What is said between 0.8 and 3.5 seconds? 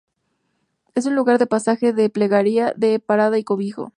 Es un lugar de pasaje, de plegaria, de parada y